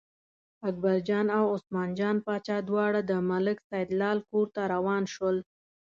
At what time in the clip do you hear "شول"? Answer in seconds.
5.13-5.37